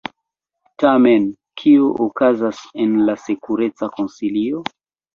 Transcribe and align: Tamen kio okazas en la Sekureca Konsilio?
Tamen 0.83 1.27
kio 1.63 1.91
okazas 2.07 2.65
en 2.87 2.99
la 3.05 3.19
Sekureca 3.29 3.95
Konsilio? 3.97 4.69